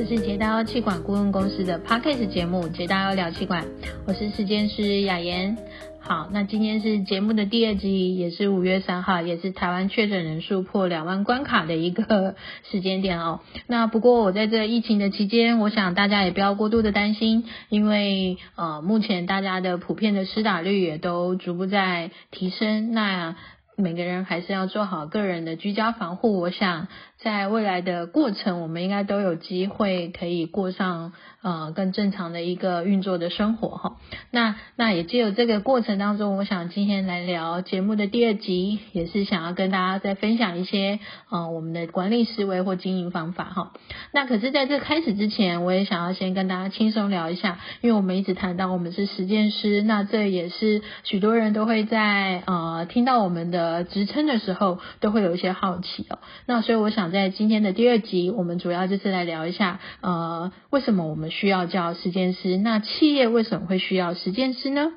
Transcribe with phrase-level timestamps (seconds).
[0.00, 3.64] 这是捷达气管顾问公司的 Podcast 节目《捷达聊气管》，
[4.06, 5.58] 我是时间师雅妍。
[5.98, 12.34] 好，那今天是节目的第二集，也是五月三号，也是台湾确诊人数破两万关卡的一个
[12.70, 13.40] 时间点哦。
[13.66, 23.36] 那不过我在这疫情的期间，我想大家也不要过度的担心，因为呃，目前大家的普遍的施打率也都逐步在提升，那
[23.76, 26.40] 每个人还是要做好个人的居家防护。
[26.40, 26.88] 我想。
[27.22, 31.12] 在未来的过程，我们应该都有机会可以过上
[31.42, 33.96] 呃更正常的一个运作的生活哈。
[34.30, 40.98] 那那也借由这个过程当中，我想今天来聊节目的第二集，也是想要跟大家再分享一些
[41.28, 43.72] 呃我们的管理思维或经营方法哈。
[44.12, 56.18] 那可是在这开始之前，我也想要先跟大家轻松聊一下，因为我们一直谈到我们是实践师，那这也是许多人都会在呃听到我们的职称的时候，都会有一些好奇哦。
[56.46, 57.09] 那所以我想。
[57.10, 62.56] 在今天的第二集，我们主要就是来聊一下，呃，为什么我们需要叫实践师？
[62.56, 64.92] 那企业为什么会需要实践师呢？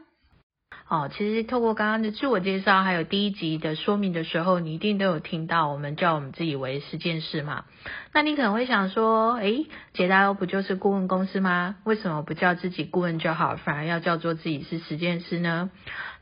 [0.89, 7.63] 哦，其实透过刚刚的自我介绍，还有第一集的说明的时候，你一定都有听到我们叫我们自己为实践师嘛。
[8.13, 11.77] 那你可能会想说，诶，捷达欧不就是顾问公司吗？
[11.83, 15.71] 为什么不叫自己顾问就好，反而要叫做自己是实践师呢？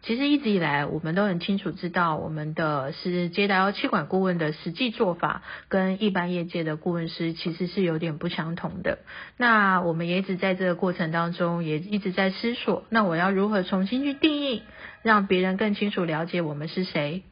[0.04, 8.98] 其实一直以来，我们都很清楚知道，我们的是接待气管顾问的实际做法，跟一般业界的顾问师其实是有点不相同的。
[9.38, 14.64] 那我们也一直在这个过程当中，也一直在思索，那我要如何重新去定义，
[15.04, 17.24] 让别人更清楚了解我们是谁？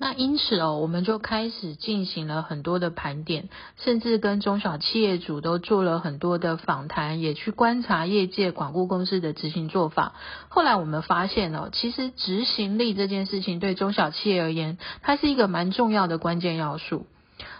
[0.00, 10.14] 那因此哦，我们就开始进行了很多的盘点，甚至跟中小企业主都做了很多的访谈，也去观察业界管顾公司的执行做法。
[10.48, 17.06] 后来我们发现哦，其实执行力这件事情对中小企业而言，它是一个蛮重要的关键要素。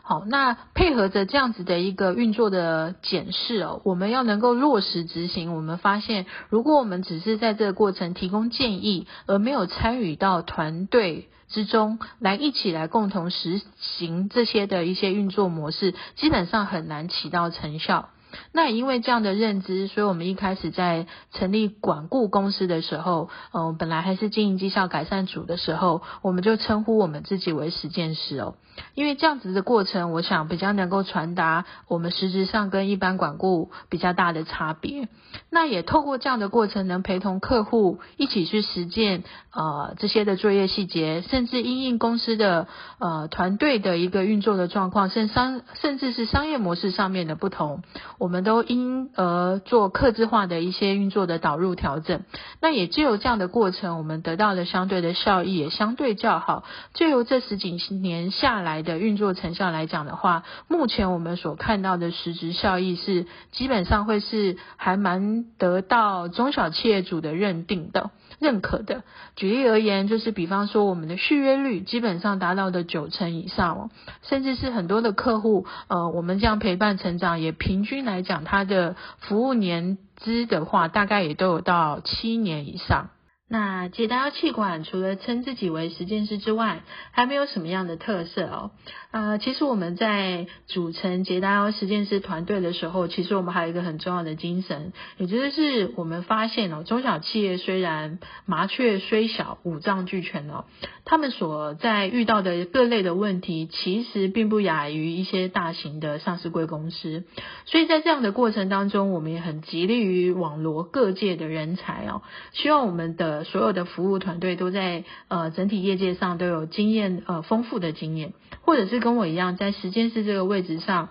[0.09, 5.55] 好，那配合着这样子的一个运作的检视哦，我们要能够落实执行。
[5.55, 11.29] 我们发现，如果我们只是在这个过程提供建议，而没有参与到团队。
[11.51, 18.09] 之中来一起来共同实行这些的一些运作模式，基本上很难起到成效。
[18.53, 28.55] 那因为这样的认知，所以我们一开始在成立管顾公司的时候，嗯，本来还是经营绩效改善组的时候，我们就称呼我们自己为实践师哦。
[28.95, 35.09] 因为这样子的过程，我想比较能够传达我们实质上跟一般管顾比较大的差别。
[35.51, 42.69] 那也透过这样的过程，能陪同客户一起去实践呃这些的作业细节，甚至因应公司的
[43.01, 47.83] 呃团队的一个运作的状况，甚商甚至是商业模式上面的不同。
[48.19, 52.23] 我们都因而做客制化的一些运作的导入调整，
[52.61, 56.65] 那也就有这样的过程，我们得到的相对的效益也相对较好。
[56.95, 68.11] 就由这十几年下来的运作成效来讲的话，目前我们所看到的实质效益是基本上会是还蛮得到中小企业主的认定的。
[68.39, 69.03] 认可的，
[69.35, 73.91] 举例而言，就是比方说我们的续约率基本上达到的九成以上哦，
[74.23, 83.11] 甚至是很多的客户，呃，我们这样陪伴成长，也平均来讲，它的服务年资的话，大概也都有到七年以上。
[83.49, 86.83] 那捷达气管除了称自己为实践师之外，
[87.13, 88.71] 还没有什么样的特色哦。
[89.11, 100.67] 呃，其实我们在组成捷达实践师团队的时候，其实我们还有一个很重要的精神，也就是我们发现哦，中小企业虽然麻雀虽小，五脏俱全哦，
[101.07, 107.25] 他们所在遇到的各类的问题，其实并不亚于一些大型的上市贵公司。
[107.65, 112.21] 所以在这样的过程当中，我们也很极力于网罗各界的人才哦，
[112.53, 118.99] 希望我们的所有的服务团队都在呃整体业界上都有经验呃丰富的经验，或者是。
[118.99, 121.11] 跟我一样，在时间是这个位置上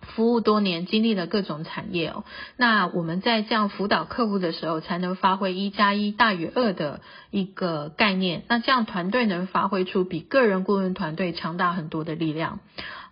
[0.00, 2.24] 服务多年，经历了各种产业哦。
[2.56, 8.42] 那我们在这样辅导客户的时候，才能发挥一加一大于二的一个概念。
[8.48, 12.58] 那这样团队能发挥出比个人顾问团队强大很多的力量。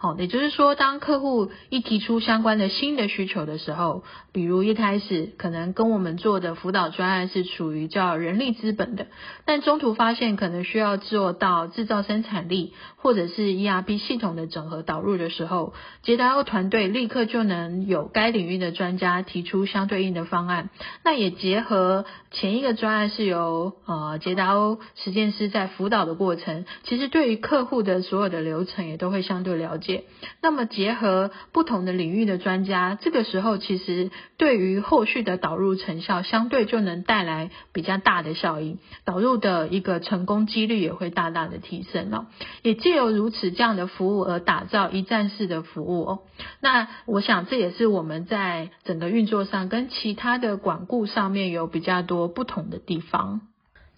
[0.03, 4.03] 好，也就是说，当客户一提出相关的新的需求的时候，
[4.33, 9.07] 比如一开始可能跟我们做的辅导专案是处于叫人力资本的，
[9.45, 15.73] 但中途发现可能需要做到制造生产力或者是 ERP 系统的整合导入的时候，
[16.03, 20.71] 捷达欧团队立刻就能有该领域的专家提出相对应的方案。
[21.05, 29.92] 那也结合前一个专案是由呃捷达欧实践师在辅导的过程，其实对于客户的所有的流程也都会相对了解。
[30.41, 42.27] 那么结合不同的领域的专家，这个时候其实对于后续的导入成效，相对就能带来比较大的效应，导入的一个成功几率也会大大的提升哦。
[42.63, 46.19] 也借由如此这样的服务而打造一站式的服务哦。
[46.61, 53.52] 那我想这也是我们在整个运作上跟其他的管顾上面有比较多不同的地方。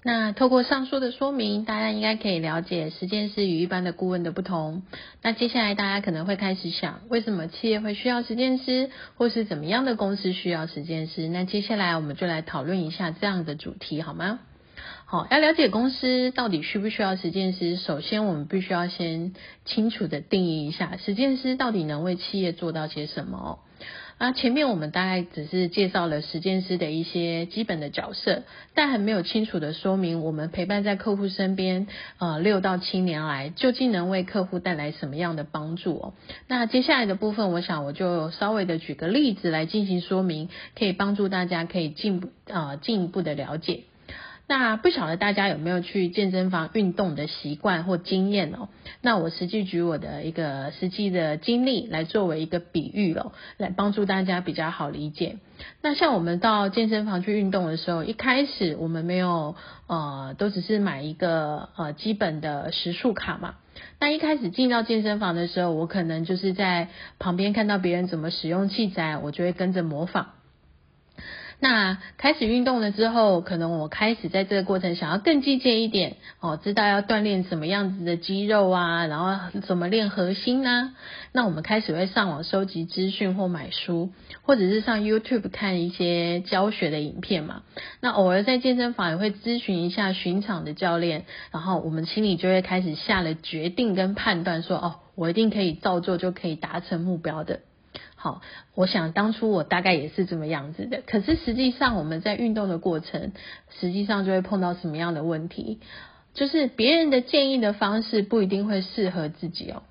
[0.06, 4.82] 那透过上述的说明，大家应该可以了解实践师与一般的顾问的不同。
[5.22, 11.26] 那接下来大家可能会开始想，为什么企业会需要实践师，或是怎么样的公司需要实践师？
[11.28, 14.40] 那接下来我们就来讨论一下这样的主题，好吗？
[15.06, 19.32] 好，要了解公司到底需不需要实践师，首先我们必须要先
[19.64, 23.60] 清楚的定义一下，实践师到底能为企业做到些什么。
[24.24, 31.86] 那，前面我们大概只是介绍了实践师的一些基本的角色，但还没有清楚的说明我们陪伴在客户身边，
[32.16, 36.14] 呃，六到七年来究竟能为客户带来什么样的帮助哦。
[36.48, 43.82] 那接下来的部分，我想我就稍微的举个例子来进行说明，可以帮助大家可以进步啊进一步的了解。
[44.46, 48.68] 那不晓得大家有没有去健身房运动的习惯或经验哦？
[49.00, 55.38] 那我实际举我的一个实际的经历来作为一个比喻哦，来帮助大家比较好理解。
[55.80, 59.56] 那像我们到健身房去运动的时候，一开始我们没有
[59.86, 63.54] 呃，都只是买一个呃基本的时速卡嘛。
[63.98, 66.88] 那一开始进到健身房的时候，我可能就是在
[67.18, 70.32] 旁边看到别人怎么使用器材，我就会跟着模仿。
[71.60, 80.94] 那开始运动了之后，可能我开始在这个过程想要更进阶一点哦，知道要锻炼什么样子的肌肉啊，然后怎么练核心呢？
[81.32, 84.10] 那我们开始会上网收集资讯或买书，
[84.42, 87.62] 或者是上 YouTube 看一些教学的影片嘛。
[88.00, 97.60] 那偶尔在健身房也会咨询一下巡场的教练，然后我们心里就会开始下了决定跟判断，说哦，我一定可以照做，就可以达成目标的。
[98.24, 98.40] 好，
[98.74, 101.02] 我想当初我大概也是这么样子的。
[101.04, 103.32] 可是实际上我们在运动的过程，
[103.78, 105.78] 实际上就会碰到什么样的问题？
[106.32, 109.82] 就是别人的建议的方式不一定会适合自己哦。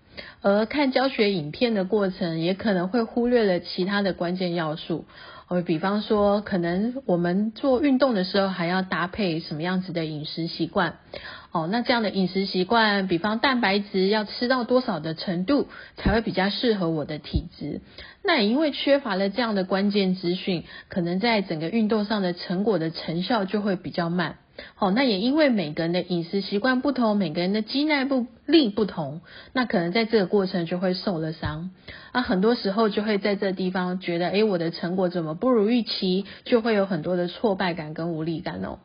[0.42, 5.06] 而看教学影片的过程，也可能会忽略了其他的关键要素。
[5.54, 10.96] 我，比方说，可能我们做运动的时候，还要搭配什么样子的饮食习惯？
[11.52, 17.82] 哦，那这样的饮食习惯，比方蛋白质要吃到多少的程度才会比较适合我的体质？
[18.24, 24.38] 那也因为缺乏了这样的关键资讯，可能在整个运动上的成果的成效就会比较慢。
[24.76, 28.08] 好，那也因为每个人的饮食习惯不同，每个人的肌耐
[28.46, 29.22] 力不同，
[29.52, 31.72] 那可能在这个过程就会受了伤。
[32.12, 36.26] 啊，很多时候就会在这地方觉得，诶，我的成果怎么不如预期？
[36.44, 38.78] 就会有很多的挫败感跟无力感哦。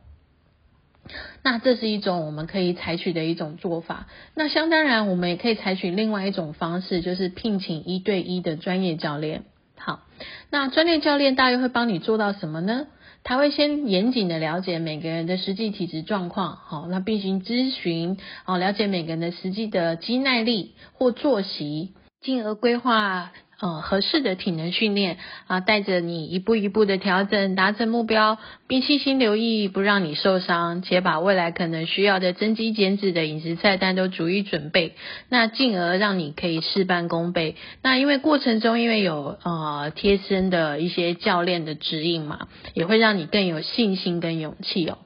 [1.43, 4.07] 那这是一种我们可以采取的一种做法。
[4.33, 9.43] 那相当然，我们也可以采取另外一种方式，就是聘请一对一的专业教练。
[9.75, 10.01] 好，
[10.49, 12.87] 那专业教练大约会帮你做到什么呢？
[13.23, 23.31] 他会先严谨的了解每个人的实际体质状况，好，那并行咨询，好，了解每个人的实际的肌耐力或作息，进而规划。
[23.61, 25.17] 呃，合适的体能训练
[25.47, 34.93] 啊，带着你一步一步的调整，达成目标，并细心留意，不让你受伤，且把未来可能需要的增肌减脂的饮食菜单都逐一准备，
[35.27, 37.55] 那进而让你可以事半功倍。
[37.81, 44.99] 那因为过程中因为有呃贴身的一些教练的指引嘛，也会让你更有信心跟勇气哦。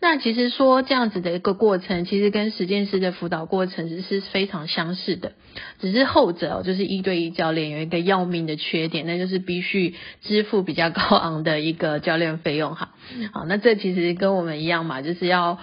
[0.00, 5.32] 那其实说这样子的一个过程，其实跟实践师的辅导过程是是非常相似的，
[5.80, 12.90] 只是后者哦，就是一对一教练有一个要命的缺点，那就是必须支付比较高昂的一个教练费用哈。
[13.32, 15.58] 好，那这其实跟我们一样嘛，就是要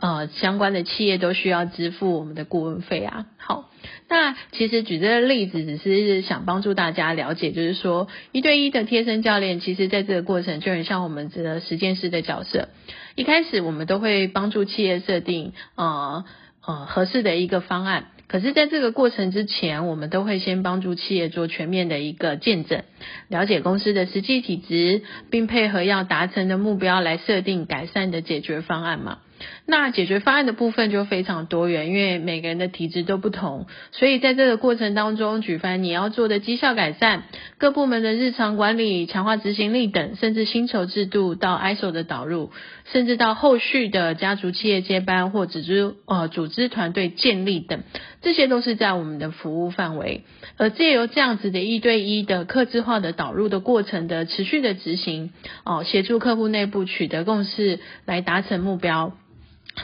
[0.00, 3.26] 呃相关的企业都需要支付我们的顾问费啊。
[3.36, 3.70] 好，
[4.16, 12.68] 那其实举这个例子只是想帮助大家了解，就是说一对一的贴身教练，其实在这个过程就很像我们这个实践师的角色。
[13.16, 16.24] 一开始我们都会帮助企业设定呃
[16.64, 22.84] 呃合适的一个方案，可是在这个过程之前，我们都会先帮助企业做全面的一个见证，
[23.26, 29.18] 了解公司的实际体质，并配合要达成的目标来设定改善的解决方案嘛。
[29.66, 37.24] 那解决方案的部分就非常多元，因为每个人的体质都不同，所以在这个过程当中，举凡你要做的绩效改善、
[37.58, 42.50] 各部门的日常管理、强化执行力等，甚至薪酬制度到 ISO 的导入，
[42.92, 47.82] 甚至到后续的家族企业接班或组织呃组织团队建立等，
[48.20, 50.24] 这些都是在我们的服务范围。
[50.56, 55.32] 而借由这样子的一对一的客制化的导入的过程的持续的执行，
[55.64, 59.12] 哦，协助客户内部取得共识，来达成目标。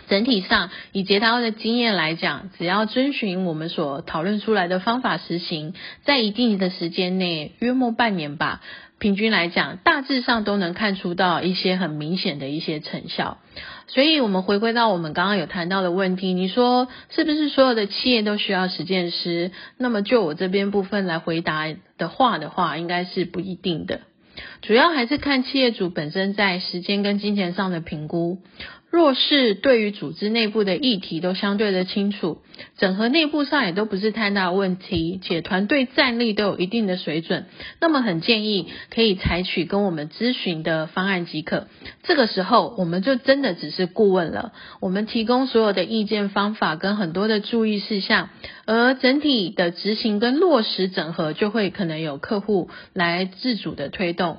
[0.09, 8.61] 整体上，以捷达欧的经验来讲，只要遵循我们所讨论出来的方法实行，在一定的时间内，约莫半年吧，
[8.99, 13.39] 平均来讲，大致上都能看出到一些很明显的一些成效。
[13.89, 19.51] 所以，我们回归到我们刚刚有谈到的问题，你说是不是所有的企业都需要实践师？
[19.77, 21.65] 那么，就我这边部分来回答
[21.99, 24.03] 的话的话，应该是不一定的。
[24.63, 28.39] 主要还是看企业主本身在时间跟金钱上的评估。
[28.91, 32.39] 若是对于组织内部的议题都相对的清楚，
[32.77, 37.47] 整合内部上也都不是太大问题，且团队战力都有一定的水准，
[37.81, 41.69] 那么很建议可以采取跟我们咨询的方案即可。
[42.03, 48.31] 这个时候我们就真的只是顾问了，我们提供所有的意见方法跟很多的注意事项，
[48.67, 54.39] 而整体的执行跟落实整合就会可能有客户来自主的推动。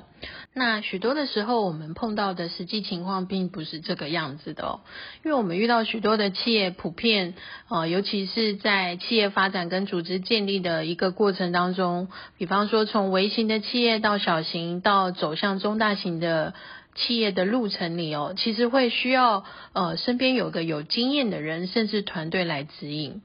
[0.54, 4.80] 那许多的时候，我们碰到的实际情况并不是这个样子的哦，
[5.24, 7.34] 因为我们遇到许多的企业，普遍
[7.68, 16.54] 呃，尤其是在企业发展跟组织建立的一个过程当中，比方说从微型的企业到小型，到走向中大型的
[16.94, 23.22] 企业的路程里哦，其实会需要呃身边有个有经验的人，甚至团队来指引。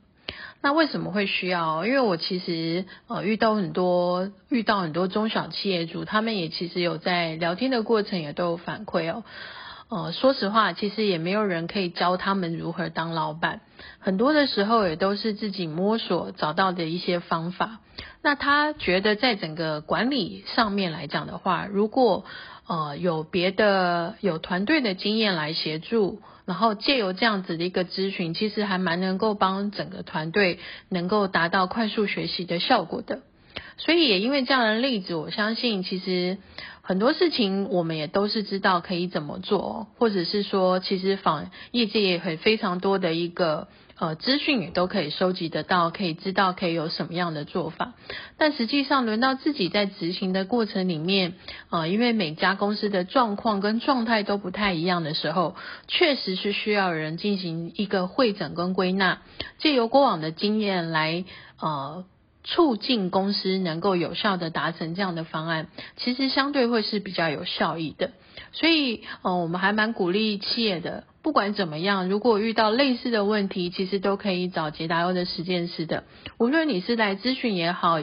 [0.68, 1.86] 那为什么会需要？
[1.86, 9.24] 因为我其实呃遇到很多遇到很多中小企业主，他们也其实有在聊天的过程也都有反馈哦。
[9.88, 13.62] 呃，说实话，其实也没有人可以教他们如何当老板，
[14.00, 17.80] 很多的时候也都是自己摸索找到的一些方法。
[18.22, 22.26] 那他觉得在整个管理上面来讲的话，如果
[22.68, 26.20] 呃有别的有团队的经验来协助。
[26.48, 33.20] 然后借由这样子的一个咨询，其实还蛮能够帮整个团队能够达到快速学习的效果的。
[33.78, 36.38] 所以也因为这样的例子，我相信其实
[36.82, 43.68] 很多事情我们也都是知道可以怎么做，或者是说其实访业界也很非常多的一个。
[44.00, 47.94] 呃，资讯也都可以收集得到，可以知道可以有什么样的做法。
[48.38, 51.34] 但实际上，轮到自己在执行的过程里面，
[51.72, 55.56] 呃，因为每家公司的状况跟状态都不太一样的时候，
[55.88, 59.22] 确实是需要人进行一个会诊跟归纳，
[59.58, 61.26] 借由过往的经验来
[61.60, 62.06] 呃
[62.44, 68.12] 促进公司能够有效的达成这样的方案，其实相对会是比较有效益的。
[68.52, 71.06] 所以，呃，我们还蛮鼓励企业的。
[71.24, 76.06] 不管怎么样，如果遇到类似的问题，其实都可以找捷达欧的实践师的。
[76.38, 78.00] 无论你是来咨询也好，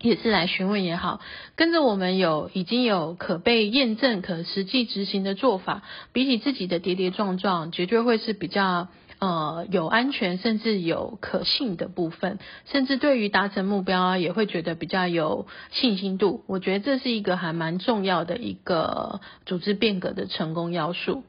[0.00, 1.20] 也是来询问也好，
[1.56, 5.82] 跟着我们有已经有可被验证、可实际执行的做法，
[6.12, 8.88] 比起自己的跌跌撞撞，绝对会是比较
[9.20, 16.44] 呃有安全，甚至有可信的部分，甚至对于达成目标啊也会觉得比较有信心度。
[16.48, 21.22] 我觉得这是一个还蛮重要的一个组织变革的成功要素。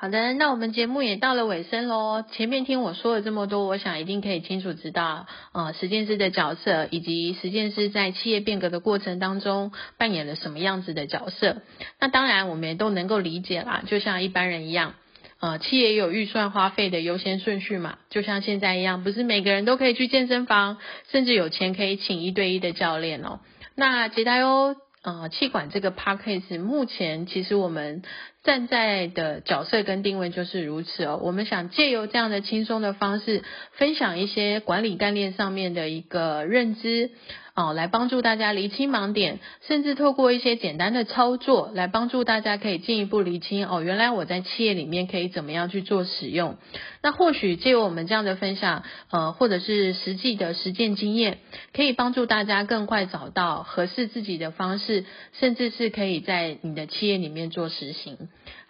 [0.00, 2.24] 好的，那我们节目也到了尾声喽。
[2.32, 11.58] 前面听我说了这么多，我想一定可以清楚知道，呃，实践师的角色，以及实践师在企业变革的过程当中扮演了什么样子的角色。
[12.00, 14.94] 那当然，我们也都能够理解啦，就像一般人一样，
[15.38, 20.78] 呃，企业有预算花费的优先顺序嘛，就像现在一样，不是每个人都可以去健身房，
[21.10, 23.40] 甚至有钱可以请一对一的教练哦。
[23.74, 24.76] 那捷达优。
[25.02, 28.02] 啊，气管这个 p a c k a g e 目前其实我们
[28.44, 31.18] 站在的角色跟定位就是如此哦。
[31.22, 33.42] 我们想借由这样的轻松的方式，
[33.72, 37.12] 分享一些管理概念上面的一个认知。
[37.60, 46.56] 哦，来帮助大家厘清盲点，甚至透过一些简单的操作，来帮助大家可以进一步厘清哦，原来我在企业里面可以怎么样去做使用。
[47.02, 51.38] 那或许借由我们这样的分享，呃，或者是实际的实践经验，
[51.74, 55.04] 可以帮助大家更快找到合适自己的方式，
[55.38, 58.16] 甚至是可以在你的企业里面做实行。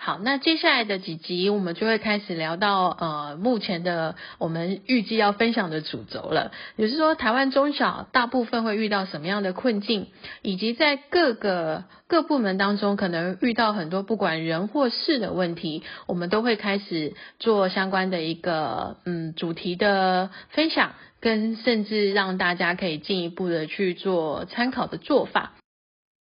[0.03, 10.07] 好，那接下来的几集我们就会开始聊到呃目前的我们预计要分享的主轴了，也就是说台湾中小大部分会遇到什么样的困境，
[10.41, 25.53] 以及在各个各部门当中可能遇到很多不管人或事的问题，我们都会开始做相关的一个嗯主题的分享，跟甚至让大家可以进一步的去做参考的做法。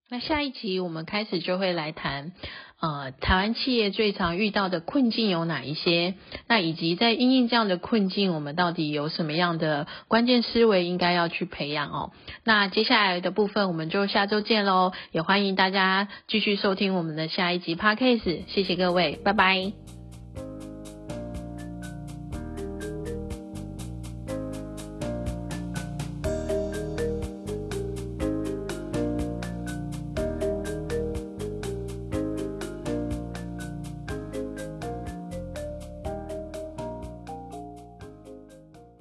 [0.10, 2.34] 那下一集我们开始就会来谈。
[2.82, 6.16] 呃，台湾企业最常遇到的困境有哪一些？
[6.48, 12.12] 那以及在应应这样的困境，我们到底有什么样的关键思维应该要去培养哦？
[12.46, 19.99] 那接下来的部分我们就下周见喽，也欢迎大家继续收听我们的下一集 podcast，谢谢各位，拜拜。